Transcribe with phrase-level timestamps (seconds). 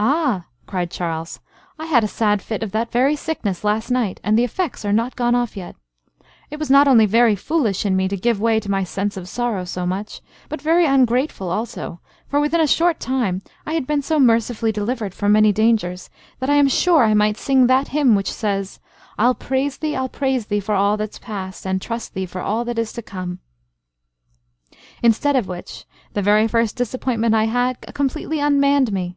[0.00, 1.40] "Ah!" cried Charles,
[1.80, 4.92] "I had a sad fit of that very sickness last night, and the effects are
[4.92, 5.74] not gone off yet.
[6.48, 9.28] It was not only very foolish in me to give way to my sense of
[9.28, 11.98] sorrow so much, but very ungrateful also,
[12.28, 16.08] for within a very short time I have been so mercifully delivered from many dangers,
[16.38, 18.78] that I am sure I might sing that hymn which says—
[19.18, 22.64] 'I'll praise thee, I'll praise thee, for all that's past, And trust thee for all
[22.64, 23.40] that is to come.'
[25.02, 29.16] Instead of which, the very first disappointment I had, completely unmanned me.